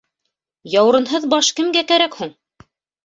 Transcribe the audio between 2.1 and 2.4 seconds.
һуң?